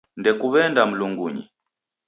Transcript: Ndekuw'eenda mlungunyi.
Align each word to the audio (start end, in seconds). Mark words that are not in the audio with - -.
Ndekuw'eenda 0.19 0.83
mlungunyi. 0.89 1.43